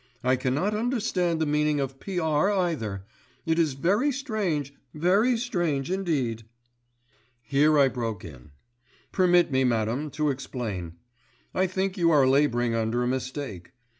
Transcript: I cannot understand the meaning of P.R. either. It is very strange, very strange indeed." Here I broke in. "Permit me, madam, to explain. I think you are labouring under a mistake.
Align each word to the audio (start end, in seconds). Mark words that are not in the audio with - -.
I 0.23 0.35
cannot 0.35 0.73
understand 0.73 1.39
the 1.39 1.45
meaning 1.45 1.79
of 1.79 1.99
P.R. 1.99 2.49
either. 2.51 3.03
It 3.45 3.59
is 3.59 3.73
very 3.73 4.11
strange, 4.11 4.73
very 4.95 5.37
strange 5.37 5.91
indeed." 5.91 6.41
Here 7.39 7.77
I 7.77 7.87
broke 7.87 8.25
in. 8.25 8.49
"Permit 9.11 9.51
me, 9.51 9.63
madam, 9.63 10.09
to 10.17 10.31
explain. 10.31 10.93
I 11.53 11.67
think 11.67 11.99
you 11.99 12.09
are 12.09 12.25
labouring 12.25 12.73
under 12.73 13.03
a 13.03 13.07
mistake. 13.07 13.73